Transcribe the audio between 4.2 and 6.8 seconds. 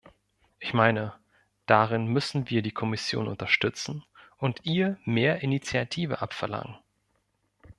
und ihr mehr Initiative abverlangen.